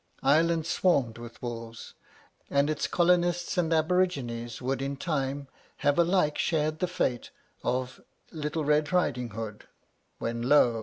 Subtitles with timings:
[0.23, 1.93] Ireland swarmed with wolves,
[2.49, 5.47] and its colonists and aborigines would in time
[5.85, 7.29] have alike shared the fate
[7.63, 8.01] of
[8.31, 9.67] 'little Red Riding Hood;'
[10.17, 10.79] when, lo!